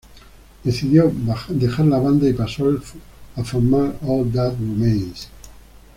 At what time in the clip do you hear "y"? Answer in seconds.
2.27-2.33